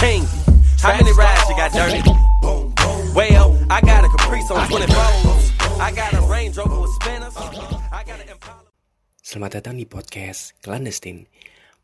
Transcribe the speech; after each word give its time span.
king. 0.00 0.24
How 0.80 0.96
many 0.96 1.12
rides 1.12 1.44
you 1.44 1.56
got 1.60 1.76
dirty? 1.76 2.00
Well, 3.12 3.52
I 3.68 3.84
got 3.84 4.00
a 4.00 4.08
Caprice 4.08 4.48
on 4.48 4.64
24. 4.64 4.96
I 5.76 5.92
got 5.92 6.16
a 6.16 6.24
Range 6.24 6.56
Rover 6.56 6.88
with 6.88 6.94
spinners. 6.96 7.36
I 7.36 8.00
got 8.08 8.16
an 8.16 8.32
Impala. 8.32 8.64
Selamat 9.20 9.60
datang 9.60 9.76
di 9.76 9.84
podcast 9.84 10.56
Clandestine. 10.64 11.28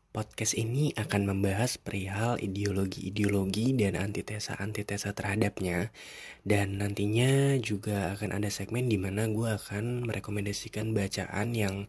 Podcast 0.09 0.57
ini 0.57 0.97
akan 0.97 1.29
membahas 1.29 1.77
perihal 1.77 2.41
ideologi-ideologi 2.41 3.77
dan 3.77 3.93
antitesa-antitesa 3.93 5.13
terhadapnya. 5.13 5.93
Dan 6.41 6.81
nantinya 6.81 7.61
juga 7.61 8.17
akan 8.17 8.33
ada 8.33 8.49
segmen 8.49 8.89
di 8.89 8.97
mana 8.97 9.29
gue 9.29 9.61
akan 9.61 10.09
merekomendasikan 10.09 10.89
bacaan 10.89 11.53
yang 11.53 11.85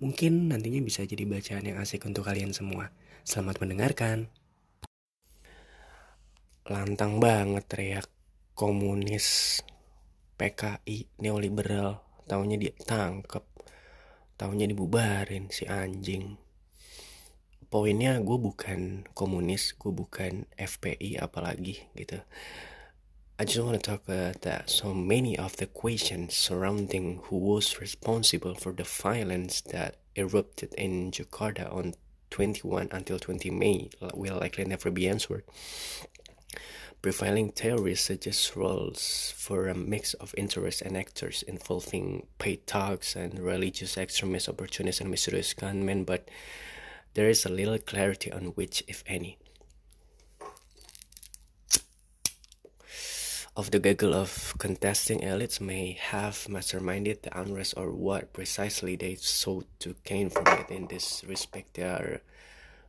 mungkin 0.00 0.48
nantinya 0.48 0.80
bisa 0.80 1.04
jadi 1.04 1.28
bacaan 1.28 1.68
yang 1.68 1.76
asik 1.76 2.08
untuk 2.08 2.24
kalian 2.24 2.56
semua. 2.56 2.88
Selamat 3.28 3.60
mendengarkan. 3.60 4.32
Lantang 6.66 7.22
banget 7.22 7.64
teriak 7.70 8.08
komunis 8.58 9.60
PKI 10.34 11.22
neoliberal. 11.22 12.02
Taunya 12.26 12.58
dia 12.58 12.74
tangkep. 12.74 13.44
Taunya 14.34 14.66
dibubarin 14.66 15.48
si 15.48 15.64
anjing 15.64 16.46
poinnya 17.66 18.22
gue 18.22 18.38
bukan 18.38 19.10
komunis 19.10 19.74
gue 19.74 19.90
bukan 19.90 20.46
FPI 20.54 21.18
apalagi 21.18 21.90
gitu 21.98 22.22
I 23.36 23.44
just 23.44 23.60
want 23.60 23.76
to 23.76 23.84
talk 23.84 24.08
about 24.08 24.40
that 24.48 24.72
so 24.72 24.96
many 24.96 25.36
of 25.36 25.60
the 25.60 25.68
questions 25.68 26.32
surrounding 26.32 27.20
who 27.28 27.36
was 27.36 27.76
responsible 27.82 28.56
for 28.56 28.72
the 28.72 28.86
violence 28.86 29.60
that 29.74 30.00
erupted 30.16 30.72
in 30.80 31.12
Jakarta 31.12 31.68
on 31.68 31.92
21 32.32 32.88
until 32.96 33.20
20 33.20 33.52
May 33.52 33.92
will 34.16 34.40
likely 34.40 34.64
never 34.64 34.90
be 34.90 35.04
answered. 35.04 35.44
Prevailing 37.06 37.52
theories 37.52 38.00
suggest 38.00 38.56
roles 38.56 39.32
for 39.36 39.68
a 39.68 39.76
mix 39.76 40.14
of 40.14 40.34
interests 40.36 40.82
and 40.82 40.96
actors 40.96 41.44
involving 41.46 42.26
paid 42.38 42.66
thugs 42.66 43.14
and 43.14 43.38
religious 43.38 43.96
extremists, 43.96 44.48
opportunists, 44.48 45.00
and 45.00 45.08
mysterious 45.08 45.54
gunmen, 45.54 46.02
but 46.02 46.28
there 47.14 47.30
is 47.30 47.46
a 47.46 47.48
little 47.48 47.78
clarity 47.78 48.32
on 48.32 48.46
which, 48.56 48.82
if 48.88 49.04
any. 49.06 49.38
Of 53.56 53.70
the 53.70 53.78
gaggle 53.78 54.12
of 54.12 54.54
contesting 54.58 55.20
elites 55.20 55.60
may 55.60 55.92
have 55.92 56.48
masterminded 56.48 57.22
the 57.22 57.40
unrest 57.40 57.74
or 57.76 57.92
what 57.92 58.32
precisely 58.32 58.96
they 58.96 59.14
sought 59.14 59.68
to 59.78 59.94
gain 60.02 60.28
from 60.28 60.48
it. 60.48 60.70
In 60.72 60.88
this 60.88 61.22
respect, 61.22 61.74
there 61.74 61.88
are 61.88 62.20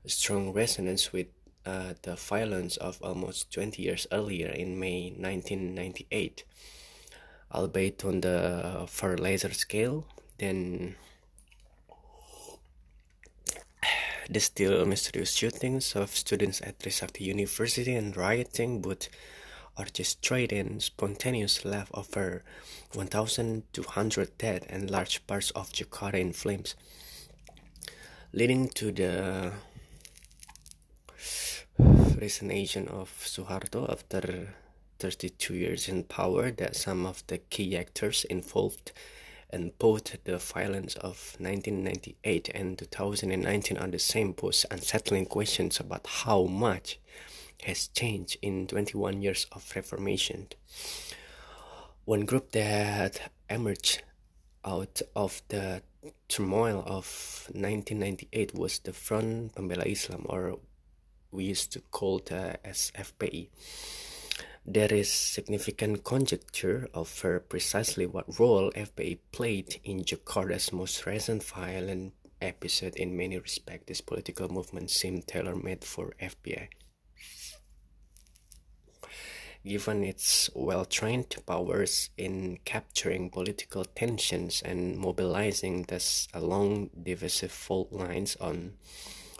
strong 0.07 0.53
resonance 0.53 1.13
with 1.13 1.27
uh, 1.67 1.93
the 2.03 2.15
violence 2.15 2.77
of 2.77 2.97
almost 3.01 3.51
20 3.51 3.81
years 3.81 4.07
earlier 4.11 4.47
in 4.47 4.79
May 4.79 5.09
1998, 5.09 6.45
albeit 7.53 8.05
on 8.05 8.21
the 8.21 8.85
far 8.87 9.17
lesser 9.17 9.53
scale 9.53 10.05
than 10.37 10.95
the 14.29 14.39
still 14.39 14.85
mysterious 14.85 15.33
shootings 15.33 15.93
of 15.93 16.15
students 16.15 16.61
at 16.61 16.79
Trisakti 16.79 17.25
University 17.25 17.93
and 17.95 18.15
rioting 18.15 18.81
both 18.81 19.09
orchestrated 19.77 20.65
and 20.65 20.81
spontaneous 20.81 21.65
left 21.65 21.91
over 21.93 22.43
1,200 22.93 24.37
dead 24.37 24.65
and 24.69 24.89
large 24.89 25.27
parts 25.27 25.51
of 25.51 25.71
Jakarta 25.73 26.15
in 26.19 26.31
flames, 26.31 26.75
leading 28.31 28.69
to 28.69 28.93
the 28.93 29.51
resignation 31.79 32.87
of 32.87 33.09
Suharto 33.23 33.91
after 33.91 34.55
32 34.99 35.53
years 35.53 35.87
in 35.87 36.03
power 36.03 36.51
that 36.51 36.75
some 36.75 37.05
of 37.05 37.23
the 37.27 37.37
key 37.37 37.77
actors 37.77 38.25
involved 38.25 38.91
and 39.49 39.77
both 39.77 40.23
the 40.23 40.37
violence 40.37 40.95
of 40.95 41.35
1998 41.39 42.49
and 42.53 42.77
2019 42.77 43.77
are 43.77 43.87
the 43.87 43.99
same 43.99 44.33
pose 44.33 44.65
unsettling 44.71 45.25
questions 45.25 45.79
about 45.79 46.05
how 46.05 46.43
much 46.43 46.99
has 47.63 47.87
changed 47.87 48.37
in 48.41 48.67
21 48.67 49.21
years 49.21 49.47
of 49.51 49.71
reformation. 49.75 50.47
One 52.05 52.25
group 52.25 52.51
that 52.51 53.31
emerged 53.49 54.03
out 54.65 55.01
of 55.15 55.41
the 55.47 55.81
turmoil 56.27 56.83
of 56.85 57.47
1998 57.53 58.53
was 58.53 58.79
the 58.79 58.93
Front 58.93 59.55
Pembela 59.55 59.85
Islam, 59.85 60.25
or 60.29 60.59
we 61.37 61.45
used 61.45 61.71
to 61.71 61.79
call 61.91 62.17
the 62.17 62.57
SFPI. 62.65 63.49
There 64.65 64.91
is 64.91 65.09
significant 65.09 66.03
conjecture 66.03 66.89
over 66.95 67.39
precisely 67.39 68.07
what 68.07 68.39
role 68.39 68.71
FPI 68.71 69.19
played 69.31 69.79
in 69.83 70.03
Jakarta's 70.03 70.73
most 70.73 71.05
recent 71.05 71.43
violent 71.43 72.13
episode. 72.41 72.95
In 72.95 73.15
many 73.15 73.37
respects, 73.37 73.85
this 73.85 74.01
political 74.01 74.49
movement 74.49 74.89
seemed 74.89 75.27
tailor-made 75.27 75.85
for 75.85 76.13
FPI. 76.19 76.69
Given 79.63 80.03
its 80.03 80.49
well-trained 80.55 81.35
powers 81.45 82.09
in 82.17 82.57
capturing 82.65 83.29
political 83.29 83.85
tensions 83.85 84.63
and 84.65 84.97
mobilizing 84.97 85.83
thus 85.83 86.27
along 86.33 86.89
divisive 87.03 87.51
fault 87.51 87.93
lines 87.93 88.35
on 88.37 88.73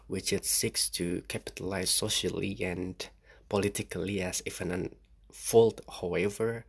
which 0.07 0.31
it 0.33 0.45
seeks 0.45 0.89
to 0.89 1.21
capitalize 1.27 1.89
socially 1.89 2.57
and 2.61 3.09
politically 3.49 4.21
as 4.21 4.41
if 4.45 4.61
an 4.61 4.95
fault, 5.31 5.81
however, 6.01 6.65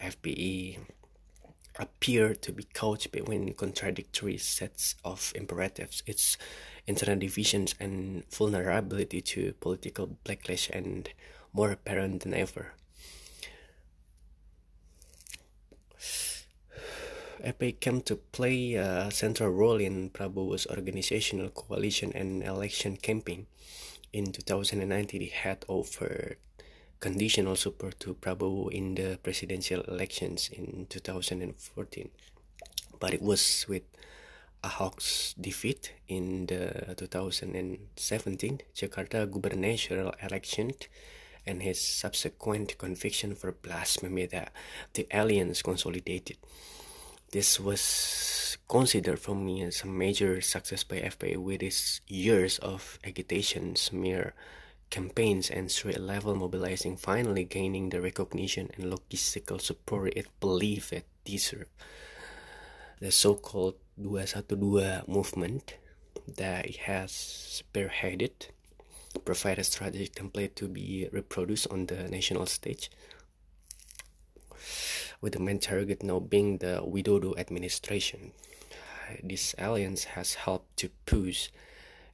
FPI 0.00 0.78
appear 1.78 2.34
to 2.34 2.52
be 2.52 2.64
caught 2.64 3.10
between 3.10 3.52
contradictory 3.54 4.38
sets 4.38 4.94
of 5.04 5.32
imperatives. 5.34 6.02
Its 6.06 6.36
internal 6.86 7.18
divisions 7.18 7.74
and 7.80 8.24
vulnerability 8.30 9.20
to 9.20 9.52
political 9.60 10.16
backlash 10.24 10.70
and 10.70 11.10
more 11.52 11.72
apparent 11.72 12.22
than 12.22 12.34
ever. 12.34 12.74
FPI 17.44 17.78
came 17.78 18.00
to 18.00 18.16
play 18.16 18.72
a 18.72 19.10
central 19.10 19.50
role 19.50 19.78
in 19.78 20.08
Prabowo's 20.08 20.66
organizational 20.66 21.50
coalition 21.50 22.10
and 22.14 22.42
election 22.42 22.96
campaign. 22.96 23.46
In 24.14 24.32
2019, 24.32 25.20
he 25.20 25.26
had 25.28 25.62
offered 25.68 26.38
conditional 27.00 27.54
support 27.54 28.00
to 28.00 28.14
Prabowo 28.14 28.72
in 28.72 28.94
the 28.94 29.18
presidential 29.22 29.82
elections 29.82 30.48
in 30.50 30.86
2014. 30.88 32.08
But 32.98 33.12
it 33.12 33.20
was 33.20 33.66
with 33.68 33.82
Ahok's 34.62 35.34
defeat 35.34 35.92
in 36.08 36.46
the 36.46 36.94
2017 36.96 38.60
Jakarta 38.74 39.30
gubernatorial 39.30 40.14
election 40.22 40.72
and 41.46 41.62
his 41.62 41.78
subsequent 41.78 42.78
conviction 42.78 43.34
for 43.34 43.52
blasphemy 43.52 44.24
that 44.24 44.50
the 44.94 45.06
alliance 45.12 45.60
consolidated. 45.60 46.38
This 47.34 47.58
was 47.58 48.58
considered 48.68 49.18
for 49.18 49.34
me 49.34 49.64
as 49.64 49.82
a 49.82 49.88
major 49.88 50.40
success 50.40 50.84
by 50.84 51.00
FPI 51.00 51.36
with 51.36 51.64
its 51.64 52.00
years 52.06 52.60
of 52.60 52.96
agitation, 53.02 53.74
smear, 53.74 54.34
campaigns 54.88 55.50
and 55.50 55.68
street 55.68 55.98
level 55.98 56.36
mobilizing 56.36 56.96
finally 56.96 57.42
gaining 57.42 57.88
the 57.88 58.00
recognition 58.00 58.70
and 58.76 58.84
logistical 58.86 59.60
support 59.60 60.12
it 60.14 60.28
believed 60.38 60.92
it 60.92 61.06
deserved. 61.24 61.74
The 63.00 63.10
so-called 63.10 63.74
212 64.00 65.08
movement 65.08 65.74
that 66.36 66.66
it 66.66 66.76
has 66.86 67.10
spearheaded 67.10 68.54
provide 69.24 69.58
a 69.58 69.64
strategic 69.64 70.14
template 70.14 70.54
to 70.54 70.68
be 70.68 71.08
reproduced 71.10 71.66
on 71.68 71.86
the 71.86 72.06
national 72.06 72.46
stage 72.46 72.90
with 75.24 75.32
the 75.32 75.40
main 75.40 75.58
target 75.58 76.02
now 76.02 76.20
being 76.20 76.58
the 76.58 76.82
Widodo 76.84 77.34
administration. 77.38 78.32
This 79.22 79.54
alliance 79.56 80.04
has 80.04 80.34
helped 80.34 80.76
to 80.76 80.90
push 81.06 81.48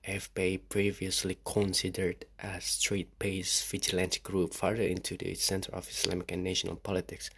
FPI 0.06 0.60
previously 0.68 1.36
considered 1.44 2.24
a 2.40 2.60
street-based 2.60 3.66
vigilante 3.66 4.20
group 4.20 4.54
further 4.54 4.84
into 4.84 5.16
the 5.16 5.34
center 5.34 5.74
of 5.74 5.88
Islamic 5.88 6.30
and 6.30 6.44
national 6.44 6.76
politics. 6.76 7.30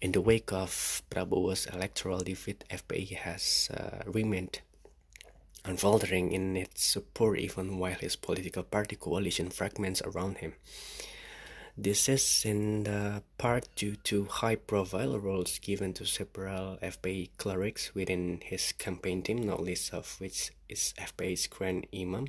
In 0.00 0.10
the 0.10 0.20
wake 0.20 0.52
of 0.52 1.02
Prabowo's 1.08 1.66
electoral 1.66 2.18
defeat, 2.18 2.64
FPI 2.68 3.16
has 3.18 3.70
uh, 3.72 4.02
remained 4.04 4.62
unfaltering 5.64 6.32
in 6.32 6.56
its 6.56 6.82
support 6.82 7.38
even 7.38 7.78
while 7.78 7.94
his 7.94 8.16
political 8.16 8.64
party 8.64 8.96
coalition 8.96 9.48
fragments 9.48 10.02
around 10.02 10.38
him. 10.38 10.54
This 11.76 12.06
is 12.08 12.44
in 12.44 13.22
part 13.38 13.66
due 13.76 13.96
to 14.04 14.24
high 14.26 14.56
profile 14.56 15.18
roles 15.18 15.58
given 15.58 15.94
to 15.94 16.04
several 16.04 16.76
FPI 16.82 17.30
clerics 17.38 17.94
within 17.94 18.40
his 18.44 18.72
campaign 18.72 19.22
team, 19.22 19.46
not 19.46 19.62
least 19.62 19.94
of 19.94 20.20
which 20.20 20.52
is 20.68 20.92
FPI's 20.98 21.46
Grand 21.46 21.86
Imam. 21.94 22.28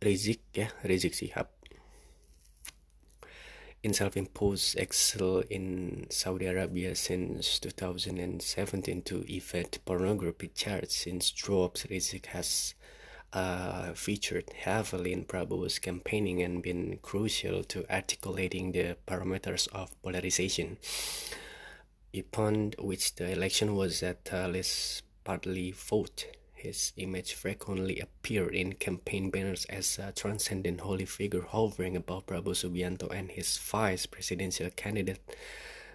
Rizieq 0.00 0.40
ya 0.54 0.68
Rizieq 0.82 1.12
Shihab 1.12 1.46
in 3.82 3.92
self-imposed 3.92 4.78
exile 4.78 5.42
in 5.50 6.06
Saudi 6.08 6.46
Arabia 6.46 6.94
since 6.94 7.58
2017 7.58 9.02
to 9.02 9.24
evade 9.28 9.78
pornography 9.84 10.48
charge 10.48 10.88
since 10.90 11.30
Drops 11.30 11.84
Rizieq 11.84 12.26
has 12.26 12.74
uh, 13.32 13.92
featured 13.94 14.50
heavily 14.60 15.12
in 15.12 15.24
Prabowo's 15.24 15.78
campaigning 15.78 16.42
and 16.42 16.62
been 16.62 16.98
crucial 17.02 17.64
to 17.64 17.90
articulating 17.92 18.72
the 18.72 18.96
parameters 19.06 19.68
of 19.72 19.90
polarization, 20.02 20.76
upon 22.16 22.74
which 22.78 23.14
the 23.14 23.30
election 23.30 23.74
was 23.74 24.02
at 24.02 24.30
least 24.50 25.02
partly 25.24 25.72
fought. 25.72 26.26
His 26.54 26.92
image 26.96 27.34
frequently 27.34 27.98
appeared 27.98 28.54
in 28.54 28.74
campaign 28.74 29.30
banners 29.30 29.64
as 29.64 29.98
a 29.98 30.12
transcendent 30.12 30.80
holy 30.80 31.06
figure 31.06 31.42
hovering 31.42 31.96
above 31.96 32.26
Prabowo 32.26 32.54
Subianto 32.54 33.10
and 33.12 33.32
his 33.32 33.58
vice 33.58 34.06
presidential 34.06 34.70
candidate 34.76 35.18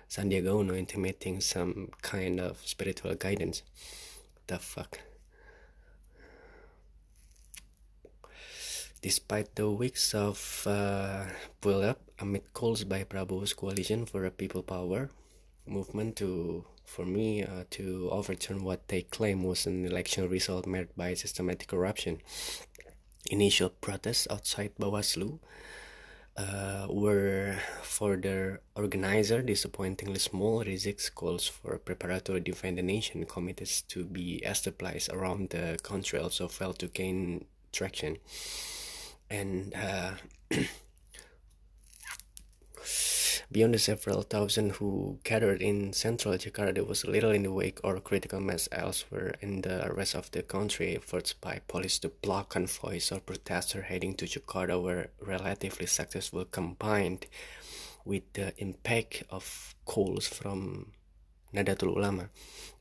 Sandiaga 0.09 0.59
Uno, 0.59 0.73
intimating 0.73 1.41
some 1.41 1.89
kind 2.01 2.39
of 2.39 2.57
spiritual 2.65 3.15
guidance. 3.15 3.61
The 4.47 4.57
fuck? 4.57 4.99
Despite 9.01 9.53
the 9.55 9.69
weeks 9.69 10.15
of 10.15 10.63
uh, 10.65 11.25
build-up 11.61 11.99
amid 12.19 12.51
calls 12.53 12.83
by 12.83 13.03
Prabowo's 13.03 13.53
coalition 13.53 14.07
for 14.07 14.25
a 14.25 14.31
people 14.31 14.63
power 14.63 15.09
movement 15.67 16.15
to 16.15 16.65
for 16.83 17.05
me 17.05 17.43
uh, 17.43 17.65
to 17.69 18.09
overturn 18.11 18.63
what 18.63 18.87
they 18.87 19.03
claim 19.03 19.43
was 19.43 19.67
an 19.67 19.85
election 19.85 20.27
result 20.27 20.65
marred 20.65 20.89
by 20.95 21.13
systematic 21.13 21.67
corruption. 21.67 22.21
Initial 23.29 23.69
protests 23.69 24.27
outside 24.31 24.71
Bawaslu 24.79 25.39
uh, 26.35 26.87
were 26.89 27.57
for 27.83 28.15
their 28.15 28.61
organizer 28.75 29.43
disappointingly 29.43 30.19
small. 30.19 30.63
Rizieq's 30.63 31.09
calls 31.11 31.47
for 31.47 31.77
preparatory 31.77 32.39
defend 32.39 32.77
the 32.79 32.83
nation 32.83 33.25
committees 33.25 33.83
to 33.89 34.05
be 34.05 34.37
established 34.37 35.09
around 35.09 35.49
the 35.49 35.77
country 35.83 36.19
also 36.19 36.47
failed 36.47 36.79
to 36.79 36.87
gain 36.87 37.45
traction. 37.71 38.17
And 39.29 39.73
uh, 39.75 40.11
Beyond 43.49 43.75
the 43.75 43.79
several 43.79 44.23
thousand 44.23 44.71
who 44.71 45.19
gathered 45.23 45.61
in 45.61 45.93
central 45.93 46.33
Jakarta, 46.35 46.75
there 46.75 46.83
was 46.83 47.07
little 47.07 47.31
in 47.31 47.43
the 47.43 47.51
wake 47.51 47.79
or 47.81 47.97
critical 48.01 48.41
mass 48.41 48.67
elsewhere 48.73 49.35
in 49.39 49.61
the 49.61 49.89
rest 49.95 50.15
of 50.15 50.29
the 50.31 50.43
country. 50.43 50.97
Efforts 50.97 51.31
by 51.31 51.61
police 51.65 51.97
to 51.99 52.09
block 52.09 52.49
convoys 52.49 53.09
or 53.09 53.21
protesters 53.21 53.85
heading 53.85 54.15
to 54.15 54.25
Jakarta 54.25 54.83
were 54.83 55.07
relatively 55.21 55.85
successful, 55.85 56.43
combined 56.43 57.27
with 58.03 58.23
the 58.33 58.51
impact 58.57 59.23
of 59.29 59.75
calls 59.85 60.27
from 60.27 60.91
Nahdlatul 61.53 61.95
Ulama 61.95 62.27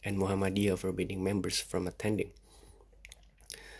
and 0.02 0.18
Muhammadiyah 0.18 0.80
forbidding 0.80 1.22
members 1.22 1.60
from 1.60 1.86
attending. 1.86 2.32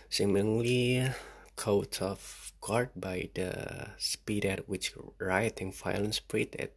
Seemingly 0.08 1.10
caught 1.56 2.00
off 2.02 2.52
guard 2.60 2.90
by 2.94 3.28
the 3.34 3.88
speed 3.96 4.44
at 4.44 4.68
which 4.68 4.92
rioting 5.18 5.72
violence 5.72 6.16
spread 6.16 6.54
at 6.58 6.72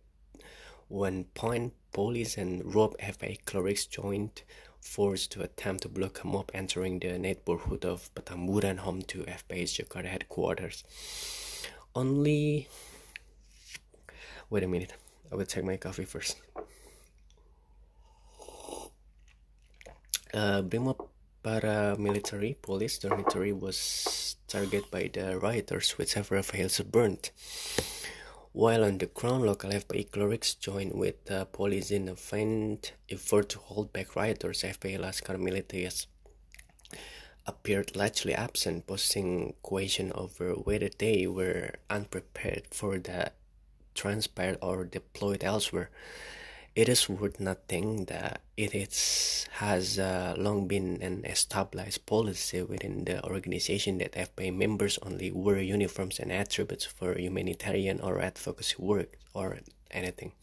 one 0.88 1.26
point 1.36 1.74
police 1.92 2.38
and 2.38 2.74
rope 2.74 2.96
FA 3.02 3.36
clerics 3.46 3.86
joined 3.86 4.42
force 4.82 5.28
to 5.28 5.42
attempt 5.42 5.84
to 5.84 5.90
block 5.90 6.24
a 6.24 6.28
mob 6.28 6.50
entering 6.54 7.00
the 7.00 7.20
neighborhood 7.20 7.86
of 7.86 8.14
Petamburan 8.16 8.78
home 8.78 9.02
to 9.04 9.20
FPI's 9.24 9.78
Jakarta 9.78 10.06
headquarters. 10.08 10.84
Only 11.94 12.68
wait 14.50 14.64
a 14.64 14.68
minute, 14.68 14.94
I 15.32 15.36
will 15.36 15.46
take 15.46 15.66
my 15.66 15.78
coffee 15.78 16.06
first. 16.06 16.42
Uh, 20.34 20.62
Brimob 20.62 21.08
paramilitary 21.44 22.56
police 22.62 22.98
dormitory 23.00 23.54
was 23.54 24.36
targeted 24.48 24.90
by 24.92 25.10
the 25.14 25.38
rioters 25.38 25.98
with 25.98 26.10
several 26.10 26.42
vehicles 26.42 26.80
burnt. 26.82 27.32
While 28.52 28.84
on 28.84 28.98
the 28.98 29.06
ground, 29.06 29.46
local 29.46 29.70
FPI 29.70 30.12
clerics 30.12 30.56
joined 30.56 30.94
with 30.94 31.24
the 31.26 31.46
police 31.46 31.92
in 31.92 32.10
a 32.10 32.16
faint 32.16 32.94
effort 33.10 33.50
to 33.50 33.60
hold 33.60 33.94
back 33.94 34.16
rioters. 34.16 34.64
FPI 34.64 35.00
Laskar 35.00 35.38
militias 35.38 36.08
appeared 37.46 37.96
largely 37.96 38.34
absent, 38.34 38.88
posing 38.88 39.54
question 39.62 40.12
over 40.16 40.54
whether 40.54 40.90
they 40.98 41.28
were 41.28 41.76
unprepared 41.90 42.64
for 42.72 42.98
the 42.98 43.32
transpired 43.94 44.58
or 44.62 44.84
deployed 44.84 45.44
elsewhere. 45.44 45.90
It 46.76 46.88
is 46.88 47.10
worth 47.10 47.40
noting 47.40 48.06
that 48.06 48.42
it 48.56 48.76
is, 48.76 49.48
has 49.54 49.98
uh, 49.98 50.36
long 50.38 50.68
been 50.68 51.02
an 51.02 51.26
established 51.26 52.06
policy 52.06 52.62
within 52.62 53.06
the 53.06 53.24
organization 53.26 53.98
that 53.98 54.14
FPI 54.14 54.56
members 54.56 55.00
only 55.02 55.32
wear 55.32 55.60
uniforms 55.60 56.20
and 56.20 56.32
attributes 56.32 56.86
for 56.86 57.18
humanitarian 57.18 58.00
or 58.00 58.22
advocacy 58.22 58.76
work 58.78 59.18
or 59.34 59.60
anything. 59.92 60.34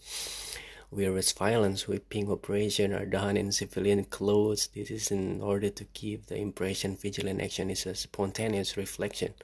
Whereas 0.91 1.33
violence 1.33 1.87
whipping 1.87 2.31
operation 2.31 2.93
are 2.93 3.07
done 3.07 3.37
in 3.37 3.53
civilian 3.53 4.05
clothes, 4.05 4.69
this 4.69 4.91
is 4.91 5.11
in 5.11 5.41
order 5.41 5.71
to 5.71 5.85
give 5.95 6.27
the 6.27 6.37
impression 6.37 6.97
vigilant 6.97 7.41
action 7.41 7.71
is 7.71 7.87
a 7.87 7.95
spontaneous 7.95 8.77
reflection 8.77 9.35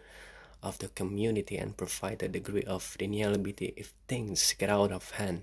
of 0.62 0.78
the 0.78 0.88
community 0.88 1.56
and 1.56 1.76
provide 1.76 2.22
a 2.22 2.28
degree 2.28 2.62
of 2.62 2.96
deniability 2.98 3.72
if 3.76 3.92
things 4.06 4.54
get 4.58 4.70
out 4.70 4.92
of 4.92 5.10
hand. 5.12 5.42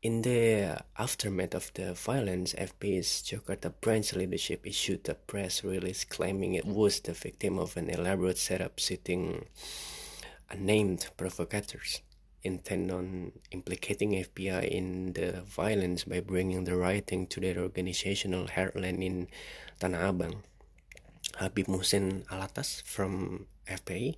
In 0.00 0.22
the 0.22 0.78
aftermath 0.96 1.56
of 1.56 1.72
the 1.74 1.92
violence, 1.92 2.54
FPI's 2.54 3.20
Jakarta 3.20 3.74
branch 3.80 4.14
leadership 4.14 4.64
issued 4.64 5.08
a 5.08 5.14
press 5.14 5.64
release 5.64 6.04
claiming 6.04 6.54
it 6.54 6.64
was 6.64 7.00
the 7.00 7.14
victim 7.14 7.58
of 7.58 7.76
an 7.76 7.90
elaborate 7.90 8.38
setup 8.38 8.78
citing 8.78 9.46
unnamed 10.50 11.10
provocateurs 11.16 12.02
intent 12.44 12.92
on 12.92 13.32
implicating 13.50 14.12
FPI 14.12 14.68
in 14.68 15.14
the 15.14 15.42
violence 15.42 16.04
by 16.04 16.20
bringing 16.20 16.62
the 16.62 16.76
rioting 16.76 17.26
to 17.26 17.40
their 17.40 17.58
organizational 17.58 18.46
heartland 18.46 19.02
in 19.02 19.26
Tanah 19.80 20.14
Abang. 20.14 20.42
Habib 21.38 21.66
Muhsin 21.66 22.24
Alatas 22.26 22.82
from 22.82 23.46
FPI, 23.66 24.14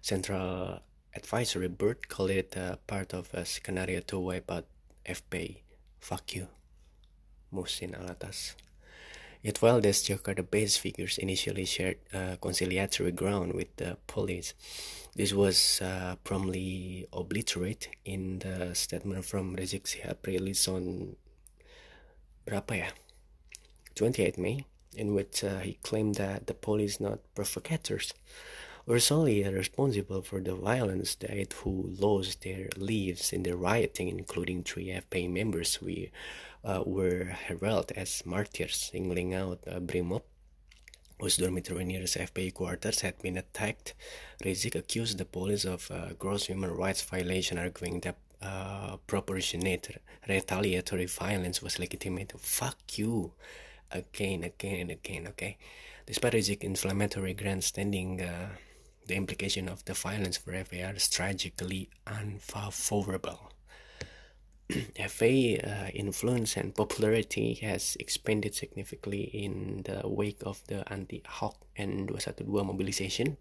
Central 0.00 0.80
Advisory 1.14 1.68
Board, 1.68 2.08
called 2.08 2.30
it 2.30 2.56
a 2.56 2.78
part 2.86 3.12
of 3.12 3.28
a 3.34 3.44
scenario 3.44 4.00
to 4.00 4.18
wipe 4.18 4.50
out 4.50 4.64
FPI. 5.08 5.56
Fuck 5.98 6.36
you. 6.36 6.48
Muhsin 7.52 7.98
Alatas. 7.98 8.54
Yet 9.42 9.62
while 9.62 9.80
the 9.80 9.88
Jakarta-based 9.88 10.80
figures 10.80 11.16
initially 11.18 11.64
shared 11.64 11.98
uh, 12.12 12.36
conciliatory 12.40 13.12
ground 13.12 13.54
with 13.54 13.74
the 13.76 13.96
police, 14.06 14.52
this 15.14 15.32
was 15.32 15.80
uh, 15.80 16.16
promptly 16.24 17.06
obliterated 17.12 17.88
in 18.04 18.40
the 18.40 18.74
statement 18.74 19.24
from 19.24 19.56
Rizieq 19.56 19.84
Shihab 19.84 20.26
released 20.26 20.68
on 20.68 21.16
berapa 22.46 22.78
ya? 22.78 22.88
28 23.94 24.38
May, 24.38 24.64
in 24.96 25.14
which 25.14 25.44
uh, 25.44 25.60
he 25.60 25.78
claimed 25.82 26.16
that 26.16 26.46
the 26.46 26.54
police 26.54 27.00
not 27.00 27.20
provocateurs 27.34 28.12
were 28.88 28.98
solely 28.98 29.44
responsible 29.44 30.22
for 30.22 30.40
the 30.40 30.54
violence 30.54 31.14
that 31.16 31.52
who 31.52 31.94
lost 32.00 32.42
their 32.42 32.70
lives 32.78 33.34
in 33.34 33.42
the 33.42 33.54
rioting, 33.54 34.08
including 34.08 34.64
three 34.64 34.86
FPI 34.86 35.30
members 35.30 35.74
who 35.74 36.06
uh, 36.64 36.82
were 36.86 37.24
heralded 37.24 37.98
as 37.98 38.24
martyrs, 38.24 38.90
singling 38.90 39.34
out 39.34 39.58
uh, 39.66 39.78
Brimob, 39.78 40.22
whose 41.20 41.36
dormitory 41.36 41.84
near 41.84 42.00
the 42.00 42.06
FPI 42.06 42.54
quarters 42.54 43.00
had 43.00 43.18
been 43.20 43.36
attacked. 43.36 43.92
Rizieq 44.42 44.74
accused 44.74 45.18
the 45.18 45.26
police 45.26 45.66
of 45.66 45.90
uh, 45.90 46.14
gross 46.18 46.46
human 46.46 46.70
rights 46.70 47.02
violation, 47.02 47.58
arguing 47.58 48.00
that 48.00 48.16
uh, 48.40 48.96
proportionate 49.06 50.00
retaliatory 50.26 51.06
violence 51.06 51.60
was 51.60 51.78
legitimate. 51.78 52.32
Fuck 52.38 52.96
you. 52.96 53.32
Again, 53.90 54.44
again, 54.44 54.80
and 54.80 54.90
again, 54.92 55.26
okay? 55.28 55.58
Despite 56.06 56.32
Rizieq's 56.32 56.64
inflammatory 56.64 57.34
grandstanding, 57.34 58.22
uh, 58.22 58.48
the 59.08 59.16
implication 59.16 59.68
of 59.68 59.84
the 59.86 59.94
violence 59.94 60.36
for 60.36 60.52
FA 60.64 60.90
is 60.90 61.08
tragically 61.08 61.88
unfavorable. 62.06 63.52
FA 65.08 65.58
uh, 65.66 65.88
influence 65.94 66.56
and 66.56 66.74
popularity 66.74 67.54
has 67.54 67.96
expanded 67.98 68.54
significantly 68.54 69.22
in 69.22 69.82
the 69.84 70.06
wake 70.06 70.42
of 70.44 70.62
the 70.66 70.84
anti-Ahok 70.92 71.54
and 71.76 72.08
212 72.08 72.66
mobilization, 72.66 73.38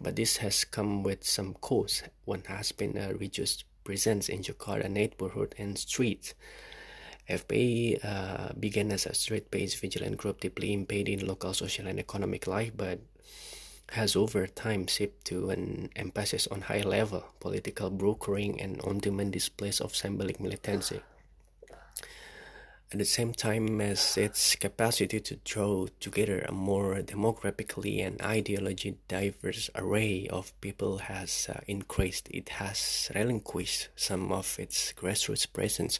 but 0.00 0.14
this 0.14 0.36
has 0.36 0.64
come 0.64 1.02
with 1.02 1.24
some 1.24 1.54
costs. 1.54 2.04
One 2.24 2.44
has 2.46 2.70
been 2.70 2.96
a 2.96 3.14
reduced 3.14 3.64
presence 3.82 4.28
in 4.28 4.42
Jakarta 4.42 4.88
neighborhood 4.88 5.56
and 5.58 5.76
streets. 5.76 6.34
FPI 7.28 8.04
uh, 8.04 8.52
began 8.58 8.92
as 8.92 9.06
a 9.06 9.14
street-based 9.14 9.78
vigilant 9.80 10.18
group 10.18 10.40
deeply 10.40 10.72
embedded 10.72 11.20
in 11.20 11.26
local 11.26 11.54
social 11.54 11.86
and 11.86 11.98
economic 11.98 12.46
life, 12.46 12.72
but 12.76 13.00
has 13.92 14.16
over 14.16 14.46
time 14.46 14.86
shifted 14.86 15.24
to 15.24 15.50
an 15.50 15.90
emphasis 15.96 16.46
on 16.48 16.62
high 16.62 16.82
level 16.82 17.24
political 17.40 17.90
brokering 17.90 18.60
and 18.60 18.80
on 18.82 18.98
demand 18.98 19.32
displays 19.32 19.80
of 19.80 19.94
symbolic 19.94 20.40
militancy 20.40 21.00
at 22.92 22.98
the 22.98 23.04
same 23.06 23.32
time 23.32 23.80
as 23.80 24.18
its 24.18 24.54
capacity 24.56 25.18
to 25.18 25.36
draw 25.44 25.86
together 25.98 26.44
a 26.46 26.52
more 26.52 26.96
demographically 26.96 28.06
and 28.06 28.18
ideologically 28.18 28.96
diverse 29.08 29.70
array 29.74 30.28
of 30.28 30.52
people 30.60 30.98
has 30.98 31.48
uh, 31.48 31.58
increased, 31.66 32.28
it 32.30 32.50
has 32.50 33.10
relinquished 33.14 33.88
some 33.96 34.30
of 34.30 34.58
its 34.58 34.92
grassroots 34.92 35.50
presence, 35.50 35.98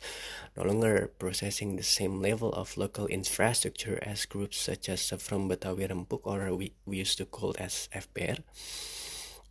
no 0.55 0.65
longer 0.65 1.11
possessing 1.19 1.77
the 1.77 1.83
same 1.83 2.21
level 2.21 2.53
of 2.53 2.77
local 2.77 3.07
infrastructure 3.07 3.99
as 4.03 4.27
groups 4.27 4.59
such 4.59 4.91
as 4.91 5.09
Forum 5.17 5.49
Betawi 5.49 5.89
Rempug 5.89 6.21
or 6.25 6.55
we, 6.55 6.75
we 6.85 6.99
used 6.99 7.17
to 7.17 7.25
call 7.25 7.55
as 7.59 7.89
FBR 7.95 8.39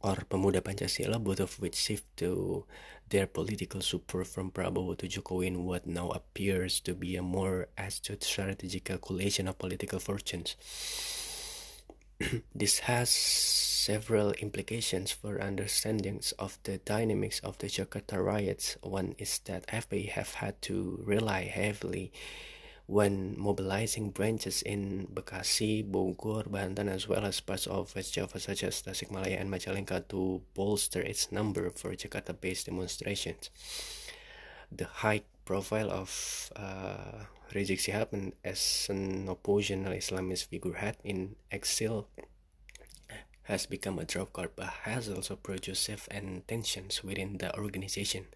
or 0.04 0.16
Pemuda 0.30 0.62
Pancasila, 0.62 1.24
both 1.24 1.40
of 1.40 1.60
which 1.60 1.76
shift 1.76 2.06
to 2.18 2.66
their 3.12 3.28
political 3.28 3.82
support 3.82 4.26
from 4.26 4.52
Prabowo 4.52 4.98
to 4.98 5.08
Jokowi 5.08 5.48
in 5.48 5.66
what 5.66 5.86
now 5.86 6.10
appears 6.10 6.80
to 6.82 6.96
be 6.96 7.16
a 7.16 7.22
more 7.22 7.68
astute 7.78 8.24
strategic 8.24 8.86
calculation 8.86 9.48
of 9.48 9.60
political 9.60 10.00
fortunes. 10.00 10.56
this 12.56 12.80
has 12.80 13.10
several 13.10 14.32
implications 14.34 15.12
for 15.12 15.42
understandings 15.42 16.32
of 16.40 16.58
the 16.64 16.78
dynamics 16.80 17.40
of 17.40 17.58
the 17.58 17.68
Jakarta 17.68 18.24
riots. 18.24 18.78
One 18.82 19.14
is 19.18 19.40
that 19.46 19.68
FPI 19.68 20.10
have 20.10 20.34
had 20.36 20.62
to 20.64 21.04
rely 21.04 21.44
heavily 21.44 22.14
when 22.88 23.36
mobilizing 23.38 24.10
branches 24.10 24.62
in 24.62 25.08
Bekasi, 25.14 25.90
Bogor, 25.90 26.52
Banten, 26.52 26.90
as 26.90 27.08
well 27.08 27.26
as 27.26 27.40
parts 27.40 27.68
of 27.68 27.96
West 27.96 28.14
Java 28.14 28.40
such 28.40 28.64
as 28.64 28.82
Tasikmalaya 28.82 29.40
and 29.40 29.50
Majalengka 29.50 30.08
to 30.10 30.42
bolster 30.54 31.02
its 31.02 31.32
number 31.32 31.70
for 31.70 31.92
Jakarta-based 31.92 32.66
demonstrations. 32.66 33.50
The 34.72 34.86
high 34.86 35.24
profile 35.46 35.92
of 35.92 36.52
uh, 36.56 37.26
Rizieq 37.54 37.80
Shihab 37.80 38.32
as 38.44 38.88
an 38.90 39.28
oppositional 39.28 39.94
Islamist 39.94 40.46
figurehead 40.46 40.98
in 41.04 41.36
exile 41.52 42.08
has 43.44 43.66
become 43.66 44.00
a 44.00 44.06
drop 44.06 44.32
card 44.32 44.52
but 44.56 44.70
has 44.84 45.10
also 45.10 45.36
produced 45.36 45.90
and 46.10 46.48
tensions 46.48 47.04
within 47.04 47.38
the 47.38 47.54
organization. 47.58 48.28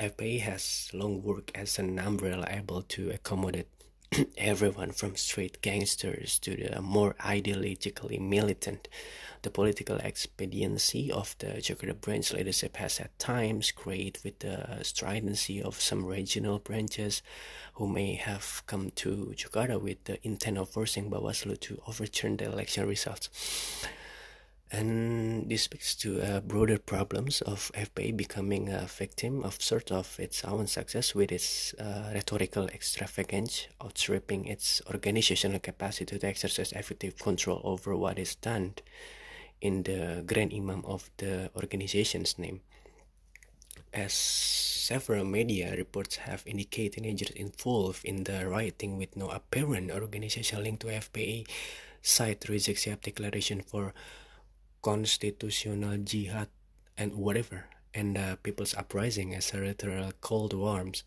FPI 0.00 0.40
has 0.40 0.88
long 0.94 1.22
worked 1.22 1.52
as 1.54 1.78
an 1.78 1.98
umbrella 1.98 2.46
able 2.48 2.80
to 2.80 3.10
accommodate 3.10 3.68
everyone 4.38 4.92
from 4.92 5.14
street 5.14 5.60
gangsters 5.60 6.38
to 6.38 6.56
the 6.56 6.80
more 6.80 7.12
ideologically 7.20 8.18
militant. 8.18 8.88
The 9.42 9.50
political 9.50 9.98
expediency 9.98 11.12
of 11.12 11.36
the 11.38 11.60
Jakarta 11.60 12.00
branch 12.00 12.32
leadership 12.32 12.78
has 12.78 12.98
at 12.98 13.18
times 13.18 13.72
created 13.72 14.24
with 14.24 14.38
the 14.38 14.82
stridency 14.84 15.62
of 15.62 15.78
some 15.78 16.06
regional 16.06 16.60
branches 16.60 17.20
who 17.74 17.86
may 17.86 18.14
have 18.14 18.62
come 18.64 18.92
to 19.02 19.34
Jakarta 19.36 19.78
with 19.78 20.02
the 20.04 20.18
intent 20.26 20.56
of 20.56 20.70
forcing 20.70 21.10
Bawaslu 21.10 21.60
to 21.60 21.82
overturn 21.86 22.38
the 22.38 22.46
election 22.46 22.88
results 22.88 23.28
and 24.72 25.50
this 25.50 25.64
speaks 25.64 25.96
to 25.96 26.20
uh, 26.20 26.40
broader 26.40 26.78
problems 26.78 27.42
of 27.42 27.72
FPI 27.74 28.16
becoming 28.16 28.68
a 28.68 28.86
victim 28.86 29.42
of 29.42 29.60
sort 29.60 29.90
of 29.90 30.18
its 30.20 30.44
own 30.44 30.68
success 30.68 31.12
with 31.14 31.32
its 31.32 31.74
uh, 31.74 32.10
rhetorical 32.14 32.68
extravagance, 32.68 33.66
outstripping 33.82 34.46
its 34.46 34.80
organizational 34.86 35.58
capacity 35.58 36.18
to 36.18 36.26
exercise 36.26 36.70
effective 36.72 37.18
control 37.18 37.60
over 37.64 37.96
what 37.96 38.18
is 38.18 38.36
done 38.36 38.74
in 39.60 39.82
the 39.82 40.22
grand 40.24 40.52
imam 40.54 40.84
of 40.84 41.10
the 41.16 41.50
organization's 41.56 42.38
name. 42.38 42.60
As 43.92 44.12
several 44.12 45.24
media 45.24 45.74
reports 45.76 46.16
have 46.16 46.44
indicated, 46.46 47.02
teenagers 47.02 47.30
involved 47.30 48.04
in 48.04 48.22
the 48.22 48.48
rioting 48.48 48.98
with 48.98 49.16
no 49.16 49.28
apparent 49.30 49.90
organizational 49.90 50.62
link 50.62 50.78
to 50.80 50.86
FPI 50.86 51.48
cite 52.02 52.40
Shihab 52.40 53.02
declaration 53.02 53.60
for 53.60 53.92
constitutional 54.82 55.98
jihad 55.98 56.48
and 56.96 57.14
whatever, 57.14 57.66
and 57.94 58.16
the 58.16 58.38
people's 58.42 58.74
uprising 58.74 59.34
as 59.34 59.52
a 59.52 59.58
literal 59.58 60.12
cold 60.20 60.52
warms. 60.52 61.04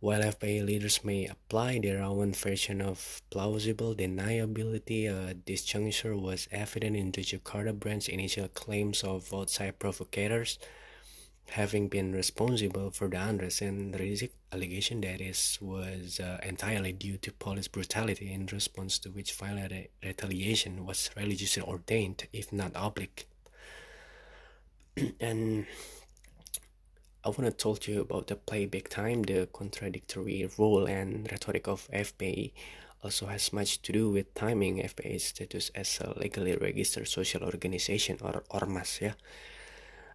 While 0.00 0.22
FPI 0.22 0.66
leaders 0.66 1.04
may 1.04 1.26
apply 1.26 1.78
their 1.78 2.02
own 2.02 2.32
version 2.32 2.80
of 2.80 3.22
plausible 3.30 3.94
deniability, 3.94 5.06
uh, 5.08 5.34
this 5.46 5.64
juncture 5.64 6.16
was 6.16 6.48
evident 6.50 6.96
in 6.96 7.12
the 7.12 7.22
Jakarta 7.22 7.72
branch's 7.78 8.08
initial 8.08 8.48
claims 8.48 9.04
of 9.04 9.32
outside 9.32 9.78
provocators 9.78 10.58
having 11.52 11.88
been 11.88 12.12
responsible 12.12 12.90
for 12.90 13.08
the 13.08 13.16
unrest 13.16 13.60
and 13.60 13.94
the 13.94 14.30
allegation 14.52 15.00
that 15.02 15.20
is 15.20 15.58
was 15.60 16.18
uh, 16.18 16.38
entirely 16.42 16.92
due 16.92 17.18
to 17.18 17.32
police 17.32 17.68
brutality 17.68 18.32
in 18.32 18.46
response 18.46 18.98
to 18.98 19.10
which 19.10 19.34
violent 19.34 19.70
re- 19.70 19.88
retaliation 20.02 20.86
was 20.86 21.10
religiously 21.16 21.62
ordained 21.62 22.26
if 22.32 22.52
not 22.52 22.72
oblique. 22.74 23.26
And 25.20 25.66
I 27.24 27.28
want 27.28 27.44
to 27.44 27.52
talk 27.52 27.80
to 27.80 27.92
you 27.92 28.00
about 28.00 28.26
the 28.26 28.36
play 28.36 28.66
big 28.66 28.88
time 28.88 29.22
the 29.22 29.48
contradictory 29.52 30.48
role 30.58 30.86
and 30.86 31.30
rhetoric 31.30 31.68
of 31.68 31.88
FPI 31.92 32.52
also 33.04 33.26
has 33.26 33.52
much 33.52 33.82
to 33.82 33.92
do 33.92 34.10
with 34.10 34.34
timing 34.34 34.78
FPI's 34.78 35.24
status 35.24 35.70
as 35.74 36.00
a 36.00 36.18
legally 36.18 36.56
registered 36.56 37.08
social 37.08 37.44
organization 37.44 38.18
or 38.22 38.42
ormas 38.50 39.00
yeah 39.00 39.14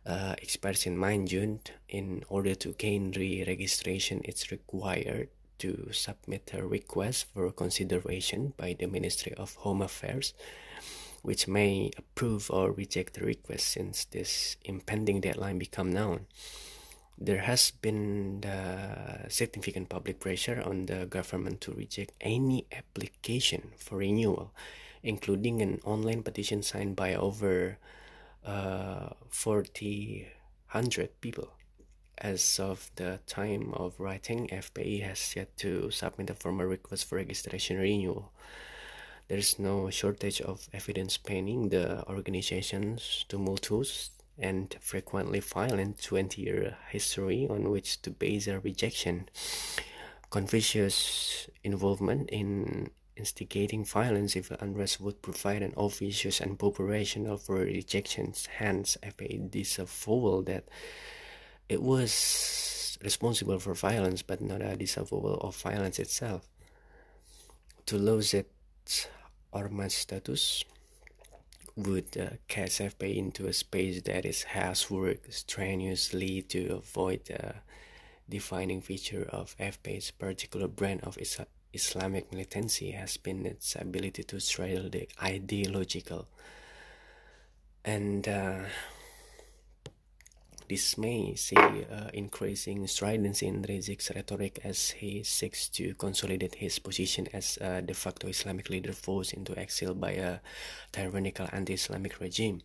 uh, 0.07 0.35
expires 0.41 0.85
in 0.85 0.97
mind 0.97 1.27
June. 1.27 1.59
In 1.89 2.23
order 2.29 2.55
to 2.55 2.71
gain 2.73 3.11
re-registration, 3.11 4.21
it's 4.23 4.51
required 4.51 5.29
to 5.59 5.89
submit 5.91 6.51
a 6.53 6.65
request 6.65 7.25
for 7.33 7.51
consideration 7.51 8.53
by 8.57 8.75
the 8.79 8.87
Ministry 8.87 9.33
of 9.33 9.55
Home 9.55 9.81
Affairs, 9.81 10.33
which 11.23 11.47
may 11.47 11.91
approve 11.97 12.49
or 12.49 12.71
reject 12.71 13.15
the 13.15 13.25
request 13.25 13.67
since 13.67 14.05
this 14.05 14.55
impending 14.63 15.19
deadline 15.19 15.59
become 15.59 15.91
known. 15.91 16.27
There 17.17 17.41
has 17.41 17.71
been 17.71 18.45
significant 19.27 19.89
public 19.89 20.19
pressure 20.19 20.61
on 20.63 20.85
the 20.85 21.07
government 21.07 21.61
to 21.61 21.73
reject 21.73 22.13
any 22.21 22.67
application 22.71 23.71
for 23.77 23.97
renewal, 23.97 24.53
including 25.01 25.61
an 25.61 25.81
online 25.83 26.21
petition 26.21 26.61
signed 26.61 26.95
by 26.95 27.15
over 27.15 27.79
uh, 28.45 29.09
40 29.29 30.27
hundred 30.67 31.21
people. 31.21 31.49
As 32.17 32.59
of 32.59 32.89
the 32.95 33.19
time 33.27 33.73
of 33.73 33.99
writing, 33.99 34.47
FPI 34.47 35.03
has 35.03 35.35
yet 35.35 35.55
to 35.57 35.91
submit 35.91 36.29
a 36.31 36.33
formal 36.33 36.65
request 36.65 37.05
for 37.05 37.15
registration 37.15 37.77
renewal. 37.77 38.31
There 39.27 39.37
is 39.37 39.59
no 39.59 39.89
shortage 39.89 40.41
of 40.41 40.67
evidence 40.73 41.17
painting 41.17 41.69
the 41.69 42.07
organization's 42.07 43.25
tumultuous 43.29 44.11
and 44.39 44.75
frequently 44.79 45.39
violent 45.39 46.01
20 46.01 46.41
year 46.41 46.77
history 46.89 47.47
on 47.49 47.69
which 47.69 48.01
to 48.03 48.09
base 48.09 48.45
their 48.45 48.59
rejection. 48.59 49.29
Confucius' 50.29 51.49
involvement 51.63 52.29
in 52.29 52.89
instigating 53.17 53.83
violence 53.83 54.35
if 54.35 54.51
unrest 54.51 55.01
would 55.01 55.21
provide 55.21 55.61
an 55.61 55.73
obvious 55.75 56.39
and 56.39 56.61
operational 56.61 57.37
for 57.37 57.55
rejections. 57.55 58.47
Hence, 58.57 58.97
FPI 59.03 59.51
disavowal 59.51 60.43
that 60.43 60.65
it 61.67 61.81
was 61.81 62.97
responsible 63.03 63.59
for 63.59 63.73
violence, 63.73 64.21
but 64.21 64.41
not 64.41 64.61
a 64.61 64.75
disavowal 64.75 65.35
of 65.41 65.55
violence 65.57 65.99
itself. 65.99 66.47
To 67.87 67.97
lose 67.97 68.33
its 68.33 69.07
ormas 69.53 69.93
status 69.93 70.63
would 71.75 72.17
uh, 72.17 72.35
cast 72.47 72.81
FPI 72.81 73.17
into 73.17 73.47
a 73.47 73.53
space 73.53 74.01
that 74.01 74.25
is 74.25 74.43
has 74.43 74.89
worked 74.89 75.31
strenuously 75.33 76.41
to 76.41 76.75
avoid 76.75 77.25
the 77.25 77.55
defining 78.27 78.81
feature 78.81 79.27
of 79.29 79.55
FPI's 79.57 80.11
particular 80.11 80.67
brand 80.67 81.01
of 81.03 81.17
its 81.17 81.39
Islamic 81.79 82.31
militancy 82.31 82.91
has 82.91 83.17
been 83.17 83.45
its 83.45 83.75
ability 83.75 84.23
to 84.23 84.39
straddle 84.39 84.89
the 84.89 85.07
ideological 85.21 86.27
and 87.85 88.27
uh, 88.27 88.59
this 90.69 90.97
may 90.97 91.33
see 91.35 91.55
uh, 91.55 92.09
increasing 92.13 92.85
stridency 92.87 93.47
in 93.47 93.63
Rizieq's 93.63 94.11
rhetoric 94.13 94.59
as 94.65 94.89
he 94.89 95.23
seeks 95.23 95.69
to 95.69 95.93
consolidate 95.93 96.55
his 96.55 96.77
position 96.79 97.27
as 97.31 97.57
a 97.61 97.81
de 97.81 97.93
facto 97.93 98.27
Islamic 98.27 98.69
leader 98.69 98.91
forced 98.91 99.33
into 99.33 99.57
exile 99.57 99.93
by 99.93 100.11
a 100.11 100.39
tyrannical 100.91 101.47
anti-Islamic 101.53 102.19
regime. 102.19 102.61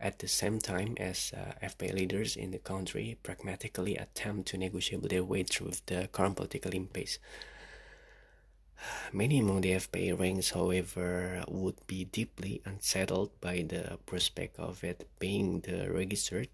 At 0.00 0.20
the 0.20 0.28
same 0.28 0.60
time 0.60 0.94
as 1.00 1.32
uh, 1.36 1.66
FPI 1.66 1.94
leaders 1.94 2.36
in 2.36 2.52
the 2.52 2.58
country 2.58 3.18
pragmatically 3.22 3.96
attempt 3.96 4.48
to 4.48 4.58
negotiate 4.58 5.02
their 5.08 5.24
way 5.24 5.42
through 5.42 5.72
the 5.86 6.08
current 6.12 6.36
political 6.36 6.72
impasse. 6.72 7.18
Many 9.12 9.40
FPI 9.40 10.18
ranks, 10.18 10.50
however, 10.50 11.44
would 11.46 11.86
be 11.86 12.04
deeply 12.04 12.60
unsettled 12.64 13.30
by 13.40 13.64
the 13.68 13.98
prospect 14.06 14.58
of 14.58 14.82
it 14.82 15.08
being 15.18 15.60
the 15.60 15.90
registered. 15.90 16.48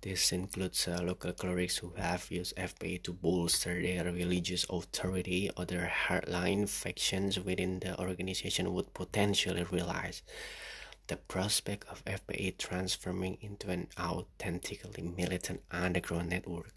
This 0.00 0.32
includes 0.32 0.86
uh, 0.86 1.00
local 1.02 1.32
clerics 1.32 1.78
who 1.78 1.94
have 1.96 2.30
used 2.30 2.54
FPI 2.56 3.02
to 3.04 3.12
bolster 3.12 3.80
their 3.80 4.04
religious 4.04 4.66
authority. 4.68 5.50
Other 5.56 5.90
hardline 6.06 6.68
factions 6.68 7.40
within 7.40 7.80
the 7.80 7.98
organization 7.98 8.72
would 8.74 8.92
potentially 8.92 9.64
realize 9.64 10.22
the 11.06 11.16
prospect 11.16 11.88
of 11.88 12.04
FPI 12.04 12.58
transforming 12.58 13.38
into 13.40 13.70
an 13.70 13.88
authentically 13.98 15.02
militant 15.02 15.62
underground 15.70 16.30
network. 16.30 16.72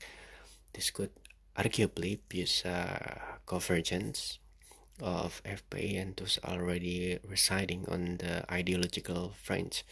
This 0.73 0.89
could 0.89 1.11
arguably 1.57 2.19
be 2.29 2.47
a 2.65 3.21
convergence 3.45 4.39
of 5.01 5.41
FPI 5.43 6.01
and 6.01 6.15
those 6.15 6.39
already 6.43 7.19
residing 7.27 7.85
on 7.87 8.17
the 8.17 8.51
ideological 8.51 9.33
fringe. 9.41 9.83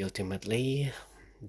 Ultimately, 0.00 0.92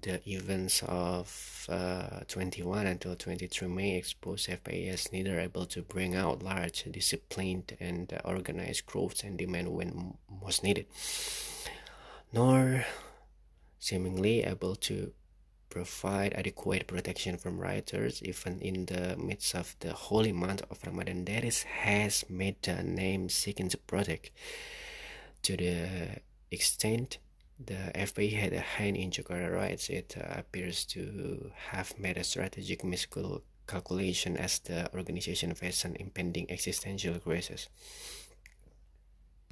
the 0.02 0.22
events 0.26 0.84
of 0.88 1.68
uh, 1.70 2.22
21 2.28 2.88
until 2.88 3.16
23 3.16 3.68
May 3.68 3.98
expose 3.98 4.48
FPI 4.48 4.90
as 4.90 5.12
neither 5.12 5.40
able 5.40 5.66
to 5.68 5.82
bring 5.82 6.16
out 6.16 6.42
large, 6.42 6.86
disciplined, 6.90 7.76
and 7.80 8.18
organized 8.24 8.86
growth 8.86 9.24
and 9.24 9.38
demand 9.38 9.68
when 9.70 10.16
most 10.42 10.64
needed, 10.64 10.86
nor 12.32 12.86
seemingly 13.80 14.44
able 14.44 14.76
to 14.76 15.12
provide 15.72 16.34
adequate 16.34 16.86
protection 16.86 17.38
from 17.38 17.58
rioters 17.58 18.22
even 18.22 18.60
in 18.60 18.86
the 18.86 19.16
midst 19.18 19.56
of 19.56 19.76
the 19.80 19.94
holy 19.94 20.32
month 20.32 20.62
of 20.70 20.78
Ramadan. 20.86 21.26
That 21.26 21.44
is 21.44 21.64
has 21.64 22.26
made 22.30 22.62
the 22.62 22.84
name 22.84 23.30
seeking 23.30 23.70
to 23.70 23.78
protect 23.78 24.30
to 25.44 25.58
the 25.58 26.22
extent 26.52 27.18
the 27.66 27.92
FPI 27.96 28.34
had 28.34 28.54
a 28.54 28.60
hand 28.60 28.98
in 28.98 29.12
Jakarta 29.12 29.50
riots 29.54 29.90
it 29.90 30.16
uh, 30.18 30.40
appears 30.40 30.86
to 30.86 31.52
have 31.72 31.98
made 31.98 32.18
a 32.18 32.24
strategic 32.24 32.84
miscalculation 32.84 34.38
as 34.38 34.60
the 34.60 34.92
organization 34.94 35.54
faced 35.54 35.86
an 35.86 35.96
impending 36.00 36.50
existential 36.50 37.20
crisis 37.20 37.70